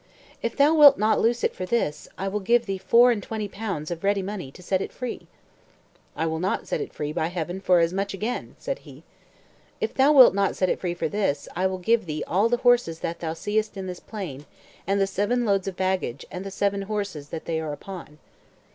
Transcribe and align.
"If 0.41 0.57
thou 0.57 0.73
wilt 0.73 0.97
not 0.97 1.21
loose 1.21 1.43
it 1.43 1.53
for 1.53 1.67
this, 1.67 2.07
I 2.17 2.27
will 2.27 2.39
give 2.39 2.65
thee 2.65 2.79
four 2.79 3.11
and 3.11 3.21
twenty 3.21 3.47
pounds 3.47 3.91
of 3.91 4.03
ready 4.03 4.23
money 4.23 4.49
to 4.53 4.63
set 4.63 4.81
it 4.81 4.91
free." 4.91 5.27
"I 6.15 6.25
will 6.25 6.39
not 6.39 6.67
set 6.67 6.81
it 6.81 6.91
free, 6.91 7.13
by 7.13 7.27
Heaven, 7.27 7.61
for 7.61 7.77
as 7.79 7.93
much 7.93 8.15
again," 8.15 8.55
said 8.57 8.79
he. 8.79 9.03
"If 9.79 9.93
thou 9.93 10.11
wilt 10.11 10.33
not 10.33 10.55
set 10.55 10.69
it 10.69 10.79
free 10.79 10.95
for 10.95 11.07
this, 11.07 11.47
I 11.55 11.67
will 11.67 11.77
give 11.77 12.07
thee 12.07 12.23
all 12.25 12.49
the 12.49 12.57
horses 12.65 13.01
that 13.01 13.19
thou 13.19 13.35
seest 13.35 13.77
in 13.77 13.85
this 13.85 13.99
plain, 13.99 14.47
and 14.87 14.99
the 14.99 15.05
seven 15.05 15.45
loads 15.45 15.67
of 15.67 15.75
baggage, 15.77 16.25
and 16.31 16.43
the 16.43 16.49
seven 16.49 16.81
horses 16.89 17.29
that 17.29 17.45
they 17.45 17.59
are 17.59 17.71
upon." 17.71 18.17